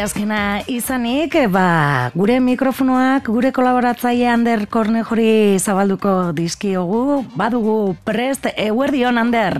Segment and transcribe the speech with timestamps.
[0.00, 7.74] Aste azkena izanik, ba, gure mikrofonoak, gure kolaboratzaile Ander Kornejori zabalduko dizkiogu, badugu
[8.08, 9.58] prest, eguerdion Ander.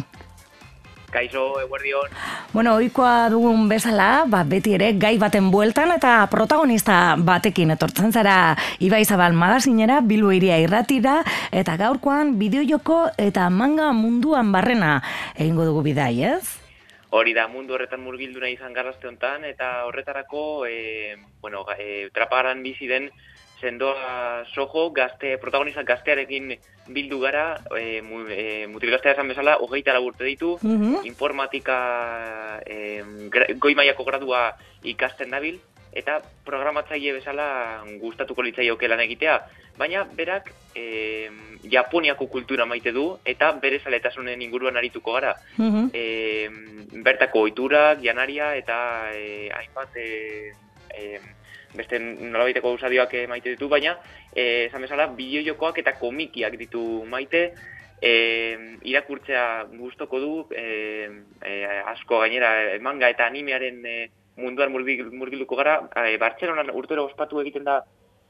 [1.12, 2.08] Kaixo, eguerdion.
[2.54, 8.56] Bueno, oikoa dugun bezala, ba, beti ere gai baten bueltan eta protagonista batekin etortzen zara
[8.80, 11.18] Ibai Zabal magazinera, Bilbo iria irratira,
[11.52, 15.02] eta gaurkoan bideojoko eta manga munduan barrena
[15.36, 16.59] egingo dugu bidai, ez?
[17.10, 22.62] Hori da, mundu horretan murgildu nahi izan garrazte honetan, eta horretarako, e, bueno, e, traparan
[22.62, 23.10] bizi den
[23.60, 26.54] sendoa sojo, gazte, protagonista gaztearekin
[26.94, 30.54] bildu gara, e, mu, e, mutil gaztea esan bezala, hogeita laburte ditu,
[31.04, 31.80] informatika
[32.64, 33.02] e,
[33.58, 34.44] goi maiako gradua
[34.94, 35.58] ikasten dabil,
[35.92, 39.36] eta programatzaile bezala gustatuko litzaioke lan egitea,
[39.78, 41.30] baina berak e,
[41.70, 45.34] Japoniako kultura maite du eta bere zaletasunen inguruan arituko gara.
[45.92, 46.48] e,
[47.02, 50.52] bertako oiturak, janaria eta e, hainbat e,
[50.94, 51.18] e,
[51.74, 53.96] beste nolabaiteko usadioak maite ditu, baina
[54.34, 57.52] e, esan bezala bideojokoak eta komikiak ditu maite,
[58.02, 61.10] e, irakurtzea gustoko du, e,
[61.42, 61.52] e,
[61.92, 63.96] asko gainera manga eta animearen e,
[64.36, 67.80] munduan murgiluko gara, e, Bartzelonan urtero ospatu egiten da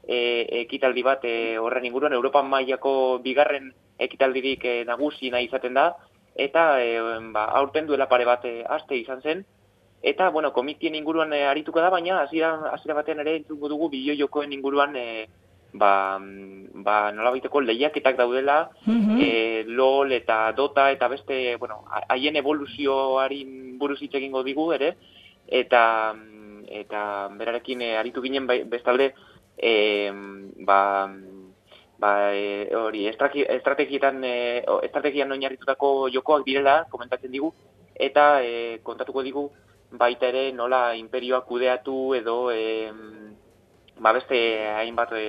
[0.07, 5.91] e, ekitaldi bat e, horren inguruan, Europan mailako bigarren ekitaldirik e, nagusi nahi izaten da,
[6.35, 6.97] eta e,
[7.33, 9.45] ba, aurten duela pare bat e, aste izan zen,
[10.01, 14.17] eta, bueno, komikien inguruan e, arituko da, baina hasiera hasiera batean ere entzungo dugu bideo
[14.25, 15.27] jokoen inguruan e,
[15.73, 16.19] ba,
[16.87, 23.43] ba nola baiteko lehiaketak daudela, e, LOL eta Dota eta beste, bueno, haien evoluzioari
[23.77, 24.95] buruz hitz egingo digu ere,
[25.51, 25.83] eta
[26.71, 29.11] eta berarekin e, aritu ginen bai, bestalde
[29.57, 30.09] e,
[30.65, 31.11] ba,
[31.99, 37.51] ba, e, hori estrategietan e, estrategian oinarritutako jokoak direla komentatzen digu
[37.95, 39.49] eta e, kontatuko digu
[39.91, 42.89] baita ere nola imperioak kudeatu edo e,
[43.99, 44.39] ba beste
[44.79, 45.25] hainbat e,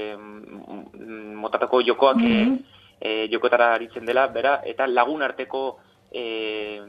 [1.43, 2.59] motatako jokoak mm -hmm.
[3.01, 5.79] e, jokotara aritzen dela bera eta lagun arteko
[6.13, 6.81] e,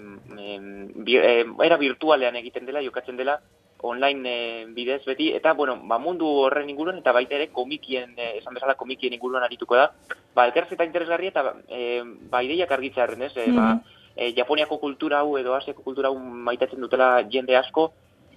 [1.08, 3.40] e, era virtualean egiten dela jokatzen dela
[3.84, 8.38] online e, bidez beti, eta, bueno, ba, mundu horren inguruan, eta baita ere komikien, e,
[8.40, 9.90] esan bezala komikien inguruan arituko da,
[10.34, 12.00] ba, elkarzeta interesgarri eta e,
[12.32, 13.74] ba, ideiak argitzarren, ez, e, ba,
[14.16, 17.92] e, Japoniako kultura hau edo Asiako kultura hau maitatzen dutela jende asko,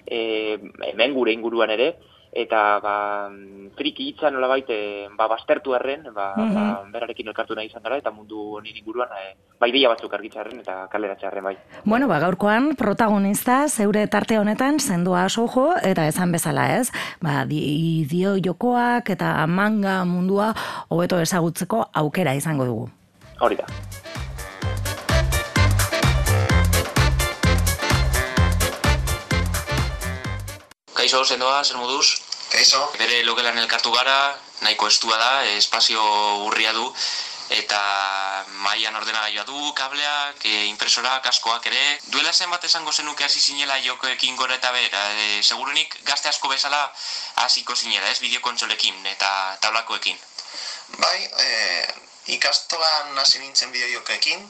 [0.04, 0.58] e,
[0.90, 1.92] hemen gure inguruan ere,
[2.32, 2.96] eta ba,
[3.76, 7.98] friki hitza nola baite ba, bastertu erren, ba, mm ba, berarekin elkartu nahi izan dara,
[8.00, 11.56] eta mundu honi inguruan e, ba, ideia batzuk argitzarren eta kaleratxarren bai.
[11.84, 16.90] Bueno, ba, gaurkoan protagonista zeure tarte honetan zendua sojo, eta esan bezala ez,
[17.22, 20.52] ba, dio jokoak eta manga mundua
[20.88, 22.88] hobeto ezagutzeko aukera izango dugu.
[23.40, 23.68] Hori da.
[31.06, 32.18] Kaixo, sendoa, zer moduz?
[32.50, 32.80] Kaixo.
[32.98, 34.14] Bere logelan elkartu gara,
[34.64, 36.02] nahiko estua da, espazio
[36.48, 36.82] urria du,
[37.54, 37.78] eta
[38.64, 41.84] mailan ordenagailua du, kableak, e, impresorak, askoak ere.
[42.10, 46.82] Duela zenbat esango zenuke hasi zinela jokoekin gora eta bera, e, segurunik gazte asko bezala
[47.44, 49.30] hasiko zinela, ez bideokontsolekin eta
[49.62, 50.18] tablakoekin.
[50.98, 51.48] Bai, e,
[52.34, 54.42] ikastolan hasi nintzen bideojokoekin,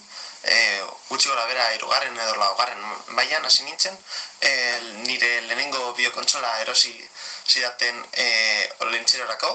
[0.42, 2.82] e, gutxi gora bera irugarren edo laugarren
[3.18, 3.96] baian hasi nintzen,
[4.40, 4.52] e,
[5.06, 6.94] nire lehenengo bideokontsola erosi
[7.46, 8.28] zidaten e,
[8.86, 9.52] olentzirorako,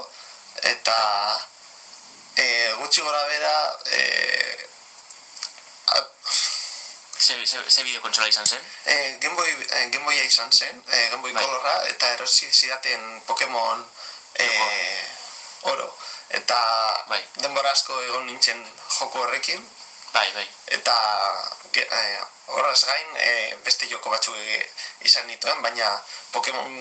[0.74, 0.98] eta
[2.36, 2.46] e,
[2.82, 3.56] gutxi gora bera
[3.86, 4.68] e,
[7.22, 8.62] Ze, ze, ze bideokontsola izan zen?
[8.84, 11.44] E, Gameboy, e, Gameboya izan zen, e, Gameboy bai.
[11.44, 13.86] Colorra, eta erosi zidaten Pokemon
[14.34, 14.48] e,
[15.70, 15.86] oro.
[16.30, 16.58] Eta
[17.12, 17.22] bai.
[17.44, 18.66] denbora asko egon nintzen
[18.98, 19.62] joko horrekin,
[20.14, 20.48] Bai, bai.
[20.78, 20.96] Eta
[21.74, 24.60] eh, horraz gain e, beste joko batzuk e,
[25.08, 25.92] izan nituen, baina
[26.32, 26.76] Pokemon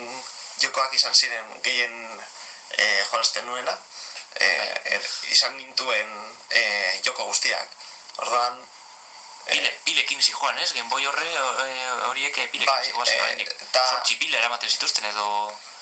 [0.58, 1.94] jokoak izan ziren gehien
[2.76, 3.76] e, jolazten nuela.
[4.34, 4.48] E,
[4.96, 6.12] er, izan nintuen
[6.50, 6.64] e,
[7.06, 7.78] joko guztiak.
[8.18, 8.60] Orduan...
[8.60, 10.74] E, Pile, pilekin zi joan, ez?
[10.90, 11.30] Boy horre
[12.10, 13.40] horiek pilekin bai, zi joan.
[13.40, 13.86] E, eta...
[13.94, 15.26] Zortzi pile eramaten zituzten edo...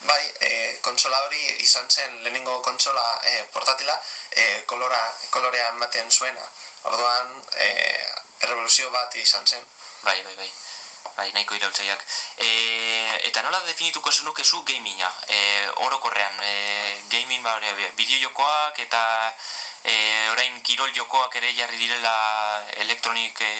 [0.06, 3.96] Bai, e, konsola hori izan zen lehenengo konsola e, portatila
[4.30, 5.00] e, kolora,
[5.34, 6.44] kolorea ematen zuena.
[6.82, 7.68] Orduan, e,
[8.40, 9.64] errevoluzio bat izan zen.
[10.02, 10.50] Bai, bai, bai.
[11.16, 12.04] Bai, nahiko irautzaiak.
[12.38, 12.48] E,
[13.26, 15.10] eta nola definituko zenuke zu gaminga?
[15.26, 15.38] E,
[15.86, 17.58] orokorrean, e, gaming ba,
[17.96, 19.02] bideo jokoak eta
[19.82, 19.94] e,
[20.30, 22.14] orain kirol jokoak ere jarri direla
[22.84, 23.52] elektronik e,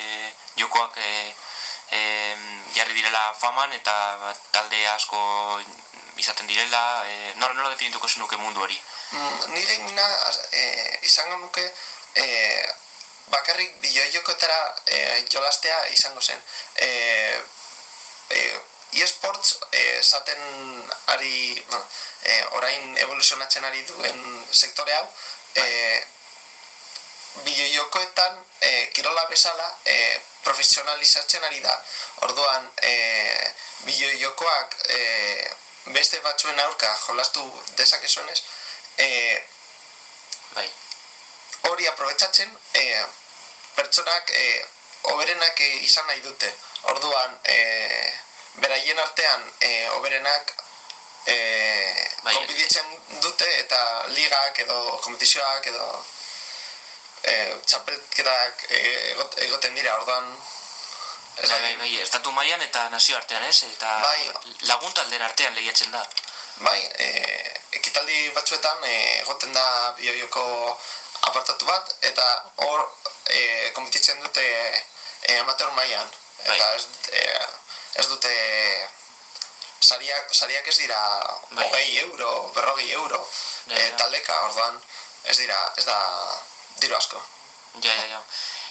[0.63, 1.35] jokoak e,
[1.91, 2.01] e,
[2.77, 5.21] jarri direla faman eta ba, talde asko
[6.17, 7.03] izaten direla.
[7.07, 8.79] E, nola, nola definituko zenuke mundu hori?
[9.11, 10.07] Mm, ni gamina
[10.53, 11.65] e, izango nuke
[12.15, 12.27] e,
[13.31, 14.99] bakarrik bideojokotara e,
[15.33, 16.43] jolastea izango zen.
[16.77, 16.89] E,
[18.31, 18.43] e,
[18.93, 20.39] eSports eh, esaten
[21.07, 21.85] ari, bueno,
[22.23, 25.05] eh, orain evoluzionatzen ari duen sektore hau,
[25.55, 26.07] eh,
[27.45, 31.77] bideojokoetan eh, kirola bezala eh, profesionalizatzen ari da.
[32.29, 33.53] Orduan, eh,
[33.85, 35.53] bideojokoak eh,
[35.93, 37.45] beste batzuen aurka jolastu
[37.77, 38.43] dezakezuenez,
[38.97, 39.45] eh,
[40.55, 40.65] Bai,
[41.63, 43.05] hori aprobetsatzen eh,
[43.75, 44.67] pertsonak eh,
[45.03, 46.53] oberenak eh, izan nahi dute.
[46.83, 48.13] Orduan, eh,
[48.55, 50.53] beraien artean eh, oberenak
[51.27, 52.35] eh, Bai.
[53.21, 56.05] dute eta ligak edo kompetizioak edo
[57.23, 60.31] eh, txapelketak egot- egoten dira, orduan
[61.37, 64.31] ez bai, bai, bai, estatu mailan eta nazio artean ez, eta Bai.
[64.71, 66.03] laguntalden artean lehiatzen da.
[66.59, 67.09] Bai, e,
[67.79, 70.43] ekitaldi batzuetan e, egoten da bideojoko
[71.21, 72.27] apartatu bat, eta
[72.67, 72.85] hor
[73.27, 74.45] e, kompetitzen dute
[75.23, 76.11] e, amateur mailan.
[76.45, 76.75] Eta Bai.
[76.77, 77.25] ez, e,
[78.01, 78.35] ez dute
[79.81, 81.01] sariak, sariak ez dira
[81.51, 81.65] Bai.
[81.65, 83.29] hogei euro, berrogei euro
[83.69, 84.79] Ja, e, taldeka, orduan
[85.29, 85.99] ez dira, ez da
[86.81, 87.21] diru asko.
[87.83, 88.23] Ja, ja, ja.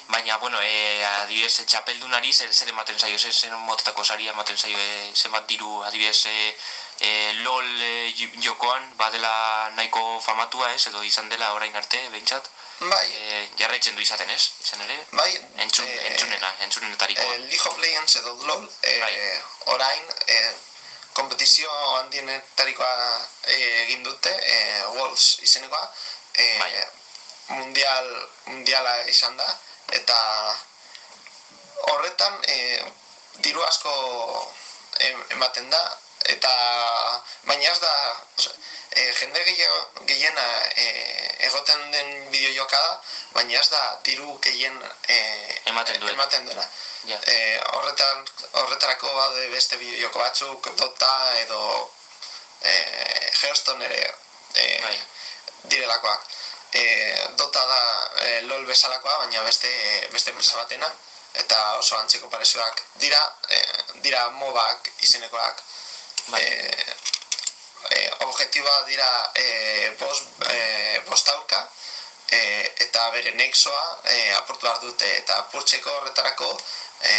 [0.08, 4.78] Baina, bueno, e, adibidez, txapeldunari zer, zer ematen zaio, zer, zer motetako saria ematen zaio,
[4.80, 6.56] e, zenbat diru, adibidez, e,
[7.00, 12.48] e, LOL e, jo- jokoan, badela nahiko famatua ez, edo izan dela orain arte, behintzat,
[12.80, 15.32] Bai, e, jarraitzen du izaten ez, izan ere, bai,
[15.66, 17.34] entzun, e, entzunena, entzunenetarikoa.
[17.34, 19.14] e, League of Legends edo LOL, e, Bai.
[19.76, 20.40] orain e,
[21.14, 22.92] kompetizio handienetarikoa
[23.58, 25.92] egin dute, e, Worlds izenekoa,
[26.34, 26.86] e, Bai.
[27.60, 29.48] mundial, mundiala izan da,
[29.94, 30.18] eta
[31.92, 32.58] horretan e,
[33.46, 33.94] diru asko
[35.00, 35.82] em- ematen da,
[36.26, 36.52] eta
[37.46, 37.94] baina ez da,
[38.92, 39.44] e, jende
[40.10, 40.46] gehiena
[40.76, 40.88] e,
[41.48, 43.02] egoten den bideojoka da,
[43.34, 45.18] baina ez da diru gehien e,
[45.66, 46.14] Ematen duen.
[46.14, 46.66] ematen duena.
[47.08, 47.20] Ja.
[47.26, 47.36] E,
[47.74, 51.14] horretan, horretarako bade beste bideojoko batzuk, Dota
[51.44, 51.62] edo
[52.62, 52.74] e,
[53.42, 54.02] Hearthstone ere
[54.54, 54.98] e, Bai.
[55.64, 56.26] direlakoak.
[56.74, 56.84] E,
[57.38, 57.82] Dota da
[58.26, 59.70] e, LOL bezalakoa, baina beste
[60.12, 60.92] beste enpresa batena
[61.34, 63.20] eta oso antzeko parezioak dira,
[63.50, 63.62] e,
[64.06, 65.64] dira MOBak izenekoak.
[66.28, 66.42] Bai.
[66.42, 66.96] E,
[67.90, 71.62] e, objektiboa dira e, bost, e, bost aurka,
[72.30, 72.40] e,
[72.86, 76.50] eta bere nexoa e, apurtu behar dute eta apurtzeko horretarako
[77.02, 77.14] e,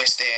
[0.00, 0.28] beste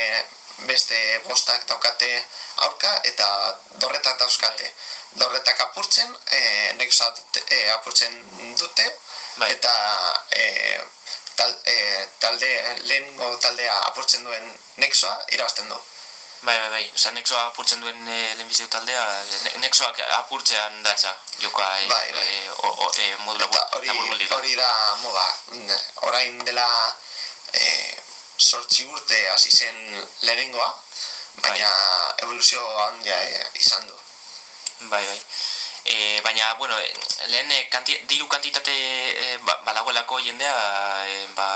[0.58, 2.24] beste bostak daukate
[2.56, 4.72] aurka eta dorretak dauzkate.
[5.16, 8.16] Dorretak apurtzen, e, nexoa dute- e, apurtzen
[8.58, 8.86] dute
[9.36, 9.50] Bai.
[9.52, 9.72] eta
[10.30, 10.80] e,
[11.34, 12.50] tal, e, talde,
[12.84, 15.78] lehengo taldea apurtzen duen nexoa irabazten du.
[16.42, 19.04] Bai, bai, bai, oza, nexoa apurtzen duen e, lehenbiziko taldea,
[19.44, 22.26] ne, nexoak apurtzean datza, jokoa, e, Bai, bai.
[22.26, 24.68] e, o, o, e, modu labur, Eta hori, hori da
[25.00, 25.26] moda.
[26.08, 26.68] Orain dela
[27.52, 27.96] e,
[28.38, 29.76] sortzi urte hasi zen
[30.22, 30.68] lehenengoa,
[31.42, 31.70] baina
[32.22, 33.94] evoluzio handia e, izan du.
[34.90, 35.20] Bai, bai.
[35.84, 36.94] E, baina, bueno, e,
[37.28, 40.54] lehen kanti, diru kantitate e, ba, badagoelako jendea,
[41.06, 41.48] e, ba,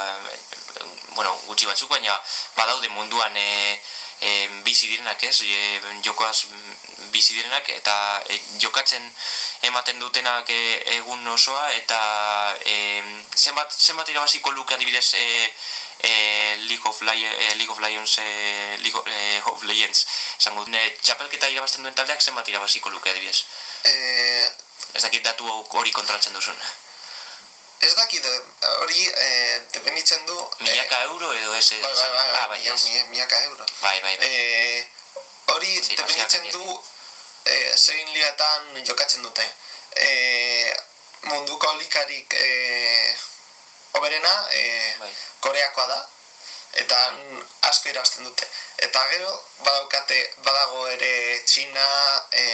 [1.14, 2.14] bueno, gutxi batzuk, baina
[2.56, 3.80] badaude munduan e,
[4.20, 6.46] e, bizi direnak ez, e, jokoaz
[7.10, 9.04] bizi direnak, eta e, jokatzen
[9.68, 10.60] ematen dutenak e,
[10.96, 12.00] egun osoa, eta
[12.64, 13.02] e,
[13.36, 15.26] zenbat, zenbat irabaziko luke adibidez e,
[16.02, 20.06] e, League of, Lion, e, League of Lions, e, League of, e, of Legends,
[20.38, 20.74] esango, dut.
[20.74, 23.44] e, txapelketa irabazten duen taldeak zenbat irabaziko luke adibidez.
[23.84, 24.52] E,
[24.94, 25.46] Ez dakit datu
[25.78, 26.56] hori kontratzen duzun.
[27.80, 28.24] ez dakit,
[28.80, 30.36] hori e, dependitzen du...
[30.58, 31.68] Milaka euro edo ez?
[31.70, 33.64] Bai, bai, bai, ah, bai, bai, milaka euro.
[33.80, 34.88] bai, bai, bai.
[35.46, 36.82] Hori Sí, dependitzen du
[37.44, 39.46] e, zein ligatan jokatzen dute.
[39.96, 40.76] E,
[41.22, 43.16] munduko likarik e,
[43.92, 45.12] oberena e, Bai.
[45.40, 46.00] Koreakoa da,
[46.82, 46.98] eta
[47.70, 48.46] asko irabazten dute.
[48.78, 49.30] Eta gero
[49.64, 51.88] badaukate badago ere Txina,
[52.30, 52.44] e,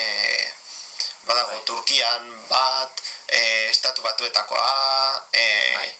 [1.26, 1.62] badago Bai.
[1.68, 5.94] Turkian bat, e, estatu batuetakoa, e, Bai.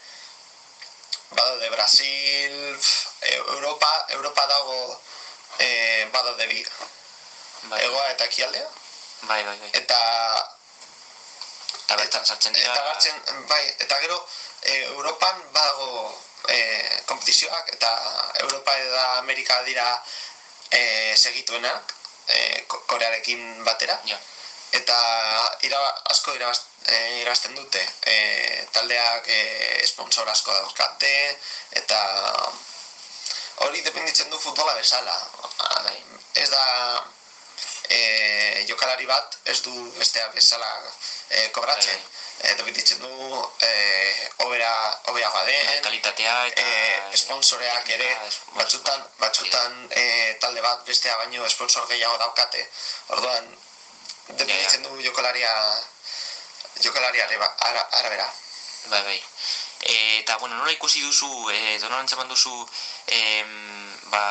[1.36, 2.58] badaude Brasil,
[3.20, 5.00] e, Europa, Europa dago
[5.58, 6.64] e, badaude bi,
[7.66, 8.68] Bai, egoa eta ekialdea,
[9.22, 9.70] bai, bai, bai.
[9.72, 9.98] eta
[11.86, 12.72] Eta bertan sartzen dira.
[12.72, 14.16] eta gartzen, bai, eta gero
[14.66, 16.12] e, Europan badago
[16.49, 16.58] e,
[17.06, 17.90] kompetizioak eta
[18.44, 19.87] Europa eta Amerika dira
[20.70, 21.94] e, segituenak
[22.28, 24.18] e, Ko- Korearekin batera Ja.
[24.73, 24.96] eta
[25.62, 25.78] ira,
[26.12, 28.16] asko irabaz, e, irabazten dute e,
[28.73, 29.40] taldeak e,
[29.87, 31.12] sponsor asko dauzkate
[31.82, 32.00] eta
[33.64, 35.16] hori dependitzen du futbola bezala
[35.87, 35.99] Bai.
[36.35, 36.64] ez da
[38.76, 40.71] jokalari bat ez du bestea bezala
[41.30, 41.99] e, kobratzen
[42.40, 43.09] e, dependitzen du
[43.64, 43.71] e,
[44.45, 44.71] obera
[45.09, 46.62] hobeagoa den, Bai, kalitatea eta...
[46.62, 48.09] e, sponsoreak ere,
[48.54, 52.66] batzutan, batzutan e, talde bat bestea baino sponsor gehiago daukate.
[53.16, 53.49] Orduan,
[54.28, 55.52] definitzen du jokalaria
[56.85, 58.28] jokalariare ba, ara, arabera.
[58.92, 59.21] Bai, bai.
[59.80, 62.52] E, eta, bueno, nola ikusi duzu, e, donoran txaman duzu,
[63.16, 63.52] em,
[64.12, 64.25] ba,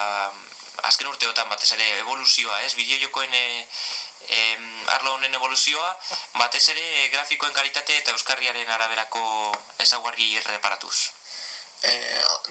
[0.85, 2.73] azken urteotan batez ere evoluzioa, ez?
[2.77, 3.45] Bideo jokoen e,
[4.27, 5.89] em, arlo honen evoluzioa,
[6.33, 9.21] batez ere grafikoen kalitate eta euskarriaren araberako
[9.79, 10.95] ezaguarri erreparatuz.
[11.83, 11.91] E,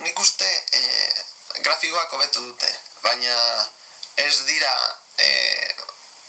[0.04, 0.82] nik uste e,
[1.62, 2.70] grafikoak hobetu dute,
[3.02, 3.36] baina
[4.16, 4.74] ez dira
[5.18, 5.28] e,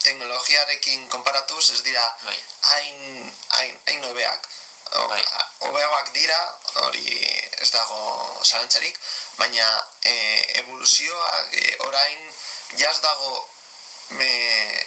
[0.05, 2.37] teknologiarekin konparatuz, ez dira Bai.
[2.71, 4.47] hain, hain, hain hobeak.
[4.95, 5.23] O- Bai.
[5.65, 6.37] Hobeagoak dira,
[6.85, 7.07] hori
[7.61, 7.99] ez dago
[8.45, 8.99] zalantzarik,
[9.37, 9.65] baina
[10.03, 10.13] e,
[10.61, 12.33] evoluzioak e, orain
[12.77, 13.31] jaz dago
[14.09, 14.29] me,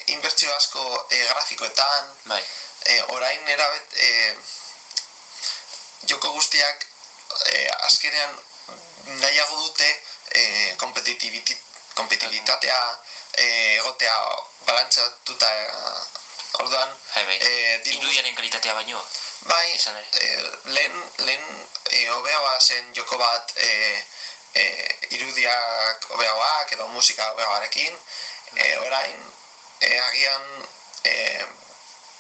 [0.07, 2.43] inbertsio asko e, grafikoetan, Bai,
[2.87, 4.37] e, orain erabet e,
[6.07, 6.87] joko guztiak
[7.53, 8.39] e, azkenean
[9.21, 9.89] nahiago dute
[10.33, 10.75] e,
[11.95, 12.81] kompetitibitatea
[13.37, 13.47] e,
[13.79, 14.17] egotea
[14.67, 15.67] balantzatuta e,
[16.63, 17.39] orduan bai, bai.
[17.41, 19.03] e, diru- Irudiaren kalitatea baino.
[19.41, 20.29] bai e,
[20.65, 21.45] lehen lehen
[21.91, 24.05] e, hobeagoa zen joko bat e,
[24.55, 24.65] e,
[25.11, 27.99] irudiak hobeagoak edo musika hobeagoarekin
[28.57, 29.17] e, orain
[29.81, 30.45] e, agian
[31.05, 31.15] e,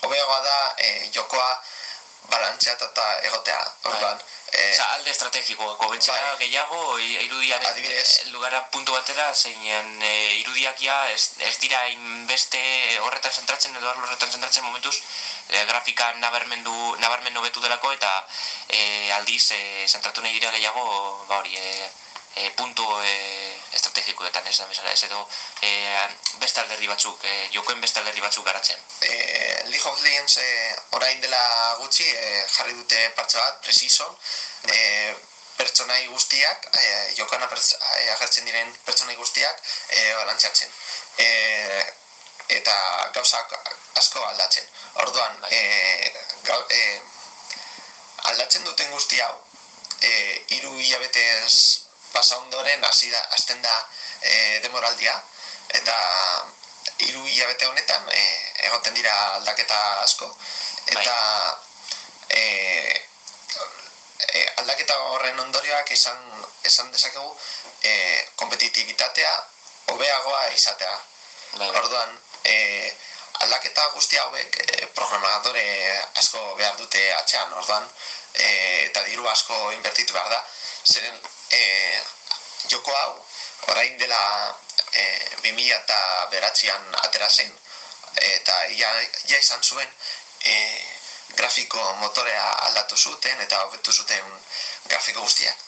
[0.02, 1.50] hobeagoa da e, jokoa
[2.28, 4.18] balantzeatuta egotea orduan
[4.52, 6.36] e, Osa, alde estrategiko, gobetzea Bai.
[6.40, 8.20] gehiago i- irudiaren Adibidez.
[8.20, 12.60] eh, lugara puntu batera, zeinen e, irudiak ja ez, ez dira inbeste
[13.04, 14.94] horretan zentratzen edo horretan zentratzen momentuz
[15.48, 18.12] e, grafika nabarmendu, nabarmen hobetu delako eta
[18.68, 21.90] e, aldiz e, zentratu nahi dira gehiago ba hori, e,
[22.38, 23.14] e, puntu e,
[23.74, 25.20] estrategikoetan ez da bezala ez edo
[25.62, 25.70] e,
[26.42, 28.78] beste alderdi batzuk, e, jokoen beste alderdi batzuk garatzen.
[29.00, 31.42] e, League of Legends e, orain dela
[31.80, 34.16] gutxi e, jarri dute partza bat, Precision,
[34.72, 35.14] e,
[35.58, 40.70] pertsonai guztiak, e, jokoan agertzen diren pertsonai guztiak e, balantzatzen.
[41.18, 41.28] E,
[42.58, 42.74] eta
[43.14, 43.52] gauzak
[44.00, 44.64] asko aldatzen.
[45.02, 45.60] Orduan, e,
[46.46, 47.02] gau, e,
[48.30, 49.34] aldatzen duten guzti hau,
[50.00, 50.12] e,
[50.60, 53.74] iru hilabetez pasa ondoren hasi da, hasten da
[54.20, 55.14] e, demoraldia,
[55.80, 55.96] eta
[56.98, 58.22] hiru hilabete honetan e,
[58.68, 60.30] egoten dira aldaketa asko,
[60.94, 61.16] eta
[62.28, 62.42] e,
[64.26, 66.18] e, aldaketa horren ondorioak esan,
[66.64, 67.30] esan dezakegu
[67.82, 67.92] e,
[68.36, 69.34] kompetitibitatea
[69.92, 70.96] hobeagoa izatea.
[71.58, 72.56] Bai, Orduan, e,
[73.44, 75.64] aldaketa guzti hauek e, programadore
[76.20, 77.86] asko behar dute atxean, orduan,
[78.34, 78.48] e,
[78.88, 80.42] eta diru asko inbertitu behar da,
[80.92, 81.62] zeren e,
[82.70, 83.26] joko hau,
[83.72, 84.20] orain dela
[84.92, 85.02] e,
[85.42, 85.98] 2000 eta
[86.32, 87.52] beratzean atera zen,
[88.30, 88.92] eta ja,
[89.30, 89.90] ja izan zuen
[90.44, 90.54] e,
[91.36, 94.32] grafiko motorea aldatu zuten eta hobetu zuten
[94.88, 95.64] grafiko guztiak.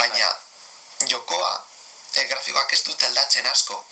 [0.00, 0.30] Baina
[1.10, 1.52] jokoa
[2.14, 3.84] e, grafikoak ez dute aldatzen asko,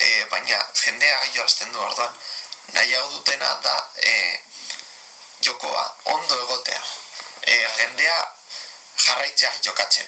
[0.00, 2.18] e, baina jendea jolazten du orduan
[2.72, 4.14] nahiago dutena da e,
[5.40, 6.82] jokoa ondo egotea.
[7.42, 8.18] E, jendea
[9.06, 10.06] jarraitzea jokatzen.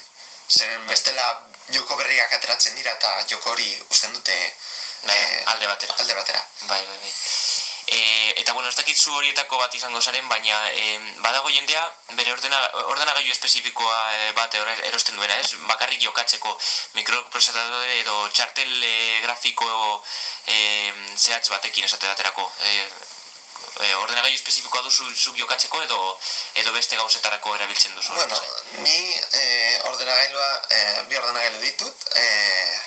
[0.49, 1.29] Zeren bestela
[1.73, 4.37] joko berriak ateratzen dira eta joko hori usten dute
[5.07, 5.95] bai, e, alde batera.
[5.99, 6.47] alde batera.
[6.69, 7.13] Bai, bai, bai.
[7.87, 7.99] E,
[8.41, 11.83] eta bueno, ez dakit zu horietako bat izango zaren, baina e, badago jendea
[12.17, 12.61] bere ordena,
[12.93, 15.53] ordenagailu espezifikoa e, bat ero- erosten duena, ez?
[15.69, 16.55] Bakarrik jokatzeko
[16.95, 19.69] mikroprozesadore edo txartel e, grafiko
[20.47, 20.57] e,
[21.17, 22.51] zehatz batekin esate baterako.
[22.61, 22.89] E,
[23.81, 26.01] e, ordenagailu espezifikoa duzu zuk jokatzeko edo
[26.63, 28.13] edo beste gauzetarako erabiltzen duzu.
[28.15, 28.41] Bueno,
[28.87, 28.99] ni
[29.41, 32.81] eh, ordenagailua, eh, bi ordenagailu ditut, eh,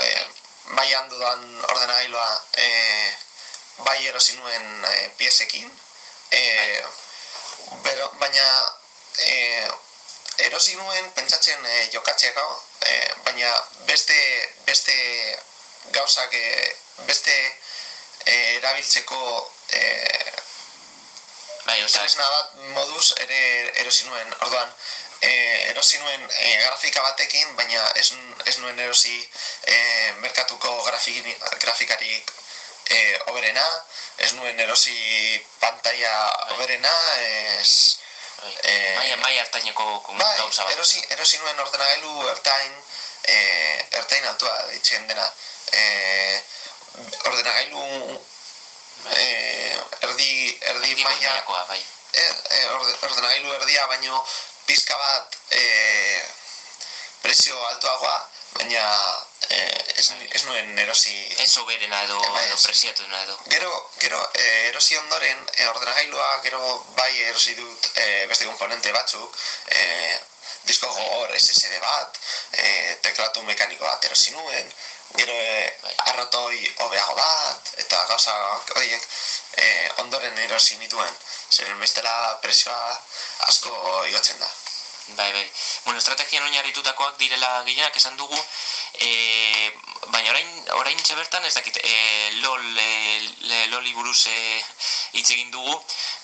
[0.00, 0.26] eh,
[0.78, 2.26] bai handudan ordenagailua
[2.64, 3.16] eh,
[3.84, 5.70] bai erosi nuen eh, piesekin,
[6.30, 6.84] eh,
[7.84, 8.48] bero, baina
[9.18, 9.70] eh,
[10.48, 12.46] erosi nuen pentsatzen eh, jokatzeko,
[12.80, 13.52] eh, baina
[13.88, 14.20] beste,
[14.64, 14.96] beste
[15.96, 16.76] gauzak, eh,
[17.08, 17.36] beste
[18.30, 19.20] eh, erabiltzeko
[19.76, 20.32] eh,
[21.66, 23.40] bai, tresna bat moduz ere
[23.82, 24.34] erosi nuen.
[24.46, 24.72] Orduan,
[25.20, 25.30] e,
[25.70, 28.10] erosi nuen e, grafika batekin, baina ez,
[28.46, 29.76] ez nuen erosi e,
[30.24, 31.26] merkatuko grafik,
[31.60, 32.32] grafikarik
[32.90, 33.00] e,
[33.32, 33.66] oberena,
[34.24, 34.96] ez nuen erosi
[35.60, 36.14] pantalla
[36.56, 37.96] oberena, ez...
[38.40, 38.54] bai.
[38.72, 40.72] eh, maia, maia hartaineko Bai, gauza bat.
[40.72, 42.72] erosi, erosi nuen ordenagailu ertain,
[43.28, 43.36] e,
[44.00, 45.28] ertain altua ditzen dena.
[45.72, 45.82] E,
[47.24, 47.84] ordenagailu
[49.16, 49.26] e,
[50.08, 51.80] erdi, erdi Erdi maila, mailakoa, bai.
[52.12, 54.24] er, e, orde, ordenagailu erdia baino
[54.66, 55.64] pizka bat e,
[57.22, 58.18] prezio altuagoa
[58.54, 58.84] baina
[59.48, 61.14] eh, ez, ez nuen erosi...
[61.42, 62.62] Ez soberena edo, edo ez.
[62.66, 63.36] preziatuena edo.
[63.52, 63.70] Gero,
[64.02, 66.60] gero eh, erosi ondoren, eh, ordenagailua gero
[66.98, 69.38] bai erosi dut eh, beste komponente batzuk,
[69.76, 70.18] eh,
[70.68, 72.18] disko gogor SSD bat,
[72.52, 74.72] eh, teklatu mekaniko bat erosi nuen,
[75.16, 75.78] gero eh,
[76.12, 78.36] arrotoi hobeago bat, eta gauza
[78.76, 79.06] horiek
[79.56, 81.14] eh, ondoren erosi nituen.
[81.50, 82.98] Zeren bestela presioa
[83.52, 84.50] asko igotzen da.
[85.16, 85.46] Bai, bai.
[85.84, 88.38] Bueno, estrategian oinarritutakoak direla gehienak esan dugu,
[88.94, 89.72] e,
[90.08, 94.64] baina orain, orain bertan ez dakit, e, LOL, e, LOLi buruz e,
[95.12, 95.74] hitz egin dugu,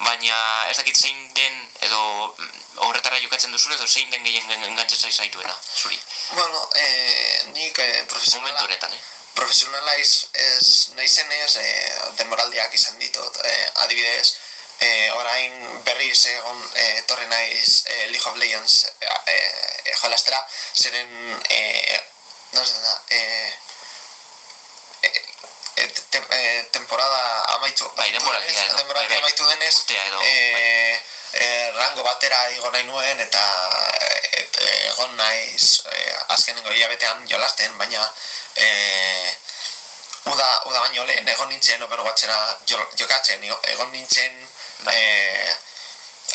[0.00, 0.38] baina
[0.70, 2.52] ez dakit zein den, edo mm,
[2.88, 5.98] horretara jokatzen duzun, edo zein den gehien engantzen zaituena, zuri,
[6.32, 9.00] Bueno, eh, nik momentu profesionala, honetan, eh?
[9.34, 13.38] profesionala iz, ez naizenez eh, denboraldiak izan ditut.
[13.44, 14.34] Eh, adibidez,
[14.80, 20.40] eh, orain berriz egon eh, etorri naiz eh, League of Legends eh, eh, jolastera,
[20.74, 21.08] zeren
[22.52, 23.58] no sé, da, eh,
[26.10, 27.90] te, eh, temporada amaitu.
[27.96, 29.28] Bai, denboraldia edo, Denboraldia bai, bai.
[29.28, 31.02] amaitu denez, edo, eh,
[31.32, 33.44] eh, rango batera igo nahi nuen eta
[34.32, 34.58] et,
[34.92, 38.12] egon naiz eh, azkenengo hilabetean jolasten, baina
[38.54, 39.36] eh,
[40.24, 44.48] uda, uda baino lehen egon nintzen Overwatchera jo, jokatzen, egon nintzen
[44.84, 44.94] Bai.
[44.94, 45.56] eh,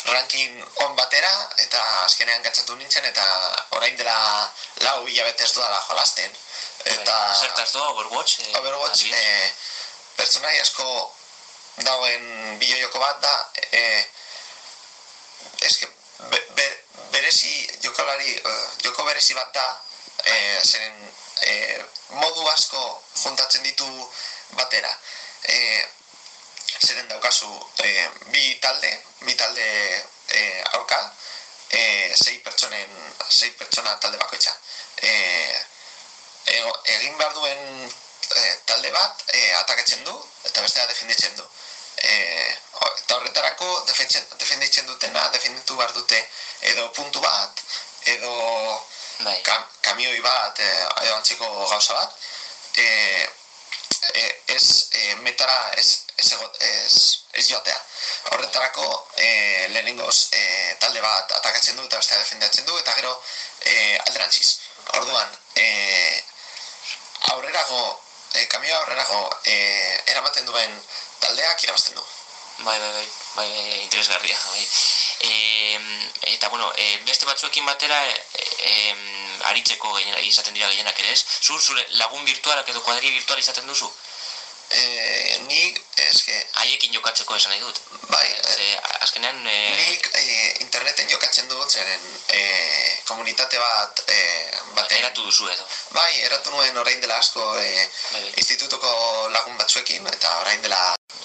[0.04, 1.32] ranking on batera
[1.64, 3.26] eta azkenean gatzatu nintzen eta
[3.78, 4.16] orain dela
[4.86, 6.32] lau hilabete ez dudala jolasten.
[6.84, 7.38] Eta bai.
[7.40, 8.40] Zertaz doa, Overwatch?
[8.40, 9.52] E, Overwatch eh,
[10.16, 10.88] pertsonai asko
[11.86, 13.34] dauen bideojoko bat da
[13.70, 14.04] eh,
[15.68, 15.88] eske
[16.30, 16.66] be, be,
[17.14, 19.64] berezi jokalari eh, joko berezi bat da
[20.24, 21.84] eh, zeren eh,
[22.18, 22.82] modu asko
[23.22, 23.88] juntatzen ditu
[24.58, 24.92] batera
[25.42, 25.88] eh,
[26.80, 27.48] zeren daukazu
[27.84, 29.66] eh, bi talde bi talde
[30.28, 31.00] eh, aurka
[31.70, 32.88] eh, sei pertsonen
[33.28, 34.56] sei pertsona talde bakoitza.
[34.96, 35.64] Eh,
[36.44, 37.92] ego- egin behar duen
[38.36, 41.44] eh, talde bat eh, atakatzen du eta bestea defenditzen du.
[42.72, 46.18] Ho- eta horretarako defenditzen, dutena defenditu behar dute
[46.72, 47.62] edo puntu bat
[48.14, 48.32] edo
[49.22, 52.14] Bai, kam, kamioi bat eh, edo antzeko gauza bat.
[52.74, 53.28] Eh,
[54.14, 56.96] eh, ez eh, metara ez, ez, ego- ez,
[57.40, 57.78] ez joatea.
[58.30, 63.12] Horretarako eh, lehenengoz eh, talde bat atakatzen du eta bestea defendatzen du eta gero
[63.64, 64.50] eh, alderantziz.
[64.98, 66.24] Orduan, eh,
[67.34, 67.82] aurrerago,
[68.34, 70.80] eh, kamioa aurrerago eh, eramaten duen
[71.20, 72.04] taldeak irabazten du.
[72.62, 73.06] bai, bai, bai,
[73.36, 74.66] bai, bai, interesgarria, bai.
[75.20, 75.80] E,
[76.34, 78.14] eta, bueno, e, beste batzuekin batera, e,
[78.58, 78.94] e,
[79.50, 81.24] aritzeko gehiena, izaten dira gehienak ere ez?
[81.40, 83.88] Zu, zure lagun virtualak edo kuadri virtual izaten duzu?
[84.72, 87.80] Eh, nik, eske, Haiekin jokatzeko esan nahi dut.
[88.08, 88.68] bai, Ze,
[89.04, 95.48] azkenean, e, nik eh, interneten jokatzen dut, zeren eh, komunitate bat eh, baten, eratu duzu
[95.52, 95.66] edo.
[95.90, 100.80] bai, eratu nuen orain dela asko eh, Bai, institutuko lagun batzuekin, eta orain dela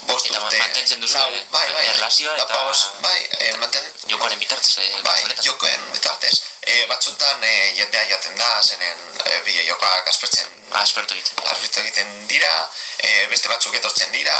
[0.07, 0.57] bost Eta urte.
[0.57, 5.23] mantentzen duzu, lau, bai, bai, erlazioa eta- lapabost, bai, eh, manten, Jokoaren bitartez, e, Bai,
[5.43, 6.35] jokoen bitartez.
[6.67, 11.37] E, batzutan e, jendea jaten da, zenen e, bideo jokoak aspertzen Aspertu egiten.
[11.47, 14.35] aspertu egiten dira, e, beste batzuk etortzen dira,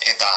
[0.00, 0.30] eta,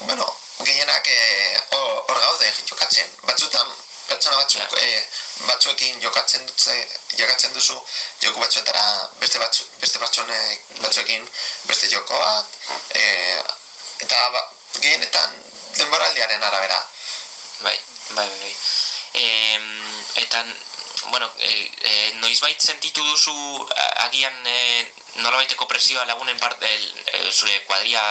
[0.00, 0.26] bueno,
[0.62, 3.10] gehienak e, hor hor gaude jokatzen.
[3.22, 3.72] Batzutan,
[4.08, 5.08] pertsona batzuk, e,
[5.46, 6.76] batzuekin jokatzen dutze,
[7.16, 7.78] jokatzen duzu,
[8.22, 8.84] joko batzuetara
[9.20, 11.28] beste, batzu, beste batzuenek, batzuekin
[11.66, 12.46] beste joko bat,
[12.94, 13.02] e,
[14.06, 14.44] eta ba,
[14.78, 15.36] gehienetan
[15.76, 16.80] denboraldiaren arabera.
[17.60, 17.78] Bai,
[18.10, 18.28] bai.
[18.40, 18.56] bai.
[19.14, 19.26] E,
[20.22, 20.44] eta,
[21.10, 23.68] bueno, e, e, noizbait sentitu duzu
[24.06, 24.58] agian e,
[25.16, 26.72] nolabaiteko presioa lagunen part, e,
[27.12, 28.02] e, zure kuadria,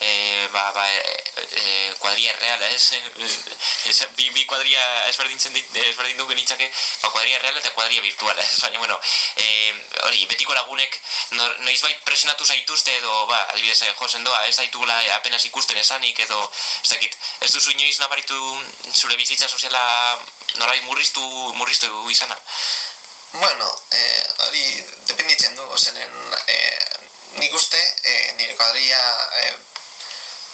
[0.00, 2.92] e, ba, ba, e, kuadria erreala, ez?
[3.90, 6.68] ez bi, bi kuadria ezberdintzen dit, ezberdin du genitzake,
[7.02, 8.60] ba, kuadria erreala eta kuadria virtuala, ez?
[8.60, 8.98] Baina, bueno,
[9.36, 9.46] e,
[10.08, 10.98] hori, betiko lagunek
[11.38, 16.20] no, noizbait presionatu zaituzte edo, ba, adibidez, e, jo sendoa, ez daitugula apenas ikusten esanik
[16.26, 16.44] edo,
[16.82, 18.38] ez dakit, ez duzu inoiz nabaritu
[18.92, 19.82] zure bizitza soziala
[20.58, 21.22] norai murriztu,
[21.56, 22.36] murriztu izana.
[23.32, 24.64] Bueno, eh, hori
[25.08, 26.78] dependitzen du, zenen eh,
[27.40, 29.02] nik uste eh, nire kuadria
[29.40, 29.54] eh,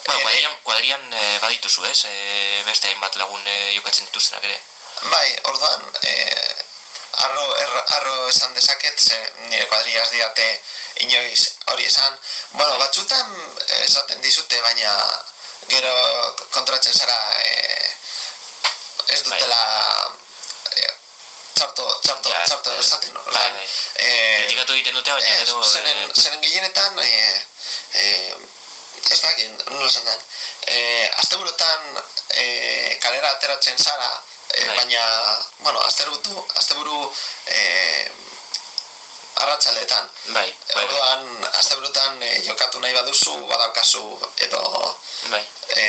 [0.07, 2.05] Bueno, eh, kuadrian, kuadrian e, badituzu, ez?
[2.09, 4.61] E, beste hainbat lagun e, jokatzen dituztenak ere.
[5.11, 6.55] bai, orduan eh,
[7.25, 10.47] arro, erro, arro esan dezaket, ze nire kuadria diate
[11.05, 12.19] inoiz hori esan.
[12.53, 13.35] Bueno, batzutan
[13.67, 14.95] eh, esaten dizute, baina
[15.69, 15.93] gero
[16.55, 17.91] kontratzen zara eh,
[19.09, 20.28] ez dutela eh,
[21.59, 23.13] txarto, txarto, Ja, txarto eh, esaten.
[23.15, 23.67] Bai, orduan, bai.
[24.07, 25.63] eh, Kritikatu egiten dute, baina gero...
[25.67, 27.11] zeren, e, zeren gehienetan, e,
[28.03, 28.07] e,
[29.11, 30.23] ez dakit, nola esan den,
[30.69, 30.79] e,
[31.23, 32.45] asteburutan e,
[33.03, 34.11] kalera ateratzen zara,
[34.53, 34.77] e, Bai.
[34.77, 35.05] baina,
[35.65, 36.99] bueno, asteburu, asteburu
[37.47, 38.11] e,
[39.39, 40.11] arratsaldetan.
[40.35, 41.27] Bai, bai, Orduan,
[41.61, 44.05] asteburutan e, jokatu nahi baduzu, badaukazu
[44.47, 44.63] edo
[45.31, 45.43] bai,
[45.77, 45.85] e,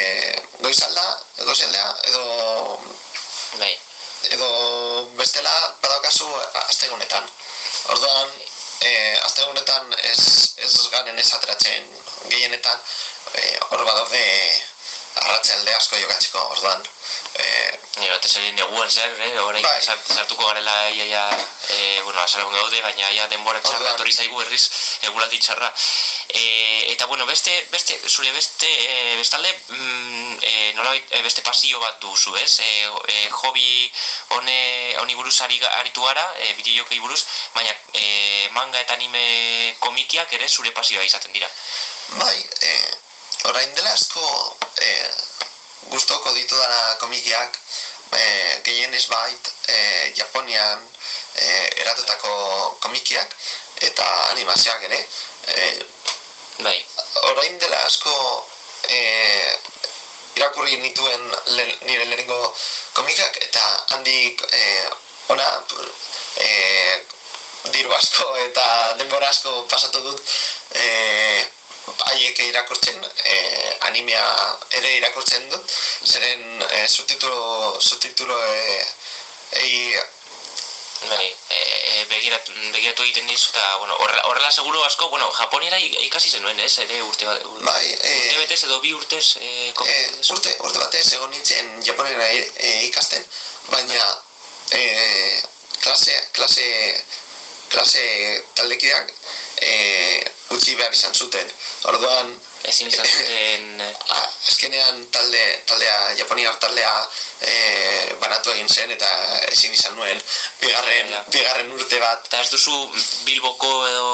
[0.61, 1.05] goizalda,
[1.43, 2.23] goizaldea, edo
[3.59, 3.73] bai,
[4.31, 4.49] edo
[5.17, 6.27] bestela badaukazu
[6.67, 7.29] astegunetan.
[7.93, 8.31] Orduan,
[8.81, 8.91] e,
[9.23, 10.19] astegunetan ez,
[10.57, 11.87] ez garen ez ateratzen
[12.29, 12.81] gehienetan,
[13.33, 14.23] e, hor badaude
[15.15, 16.83] arratsalde asko jokatzeko, orduan.
[17.33, 17.45] E,
[17.99, 19.81] Ni batez ere neguan zer, eh, orain Bai.
[19.83, 21.23] sart- sartuko garela iaia,
[21.69, 23.93] eh, bueno, azalegun gaude, baina ia denbora txarra Orduan.
[23.95, 24.69] etorri zaigu herriz
[25.01, 25.73] eguraldi txarra.
[26.29, 31.79] Eh, eta bueno, beste beste zure beste eh, bestalde, mm, eh, nolabait eh, beste pasio
[31.79, 32.59] bat duzu, ez?
[32.59, 33.91] Eh, eh, hobby
[34.29, 40.31] hone honi buruz ari aritu gara, eh, bideojokoei buruz, baina eh, manga eta anime komikiak
[40.33, 41.49] ere zure pasioa izaten dira.
[42.09, 42.97] bai, e,
[43.45, 44.89] orain dela asko e,
[45.93, 47.59] gustoko ditu dara komikiak,
[48.11, 48.23] e,
[48.63, 49.79] gehienez bait, e,
[50.17, 50.83] Japonian
[51.35, 51.45] e,
[51.81, 52.33] eratutako
[52.79, 53.35] komikiak,
[53.89, 55.05] eta animazioak ere.
[55.47, 55.71] E,
[56.59, 56.75] Bai,
[57.23, 58.13] orain dela asko
[58.91, 58.97] e,
[60.35, 61.21] irakurri nituen
[61.55, 62.39] le, nire lehenengo
[62.97, 64.63] komikak eta handik e,
[65.31, 65.45] ona
[66.35, 66.49] e,
[67.71, 68.65] diru asko eta
[68.99, 70.19] denbora asko pasatu dut
[70.75, 70.89] e,
[72.05, 73.35] haiek irakurtzen e,
[73.89, 74.23] animea
[74.79, 75.73] ere irakurtzen dut
[76.05, 78.85] zeren e, subtitulo subtitulo e,
[79.63, 79.99] ei,
[80.99, 83.95] Bai, e, e, begiratu, begiratu egiten dizu eta, bueno,
[84.27, 88.41] horrela, seguru asko, bueno, japoniera ikasi zenuen, ez, ere urte, bat- ur- bai e, urte
[88.41, 89.95] betez edo bi urtez e, e,
[90.33, 93.23] urte, urte batez egon nintzen japonera e, ikasten,
[93.69, 94.09] baina
[94.75, 94.83] e,
[95.79, 96.67] klase, klase,
[97.71, 98.03] klase
[98.59, 99.13] taldekideak
[99.61, 99.71] e,
[100.55, 101.51] utzi behar izan zuten.
[101.91, 102.31] Orduan,
[102.69, 106.93] ezin izan zuten, e, a, azkenean talde, taldea, japoniar taldea
[107.41, 107.53] e,
[108.21, 109.09] banatu egin zen eta
[109.51, 110.21] ezin izan nuen.
[110.61, 112.25] Bigarren, bigarren urte bat.
[112.27, 112.75] Eta ez duzu
[113.27, 114.09] Bilboko edo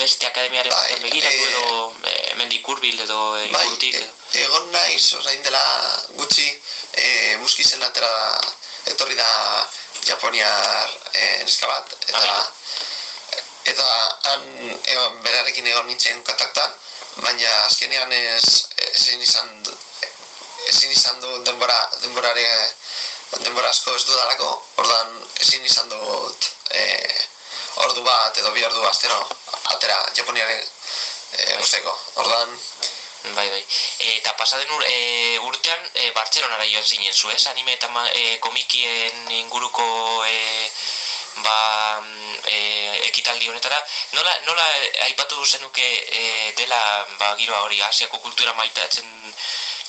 [0.00, 4.06] beste akademiaren Bai, begiratu e, edo e, mendik hurbil edo e, Bai, e,
[4.46, 5.62] egon naiz orain dela
[6.16, 8.12] gutxi e, muskizen atera
[8.92, 9.30] etorri da
[10.06, 11.96] Japoniar e, neska bat.
[12.08, 12.48] Eta Ah.
[14.32, 14.44] Han
[14.94, 16.74] egon, berarekin egon nintzen kontaktan
[17.24, 18.44] baina azkenean ez
[18.92, 19.50] ezin izan
[20.68, 22.46] ezin izan du denbora denborare
[23.44, 24.48] denbora asko ez dudalako
[24.84, 25.12] ordan
[25.44, 26.82] ezin izan dut e,
[27.84, 29.20] ordu bat edo bi ordu astero
[29.74, 32.58] atera Japoniaren e, usteko ordan
[33.22, 33.64] Bai, bai.
[34.02, 37.46] E, eta pasaden ur, e, urtean e, Bartzelonara joan zinen zu, ez?
[37.46, 39.84] Anime eta e, komikien inguruko
[40.26, 40.40] e,
[41.36, 42.58] ba, mm, e,
[43.08, 43.78] ekitaldi honetara.
[44.12, 44.66] Nola, nola
[45.08, 45.88] aipatu zenuke
[46.20, 49.08] e, dela ba, giroa hori Asiako kultura maitatzen